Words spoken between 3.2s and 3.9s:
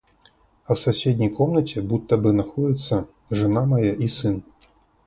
жена